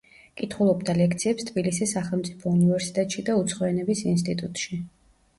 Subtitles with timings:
[0.39, 4.81] კითხულობდა ლექციებს თბილისის სახელმწიფო უნივერსიტეტში და უცხო ენების ინსტიტუტში.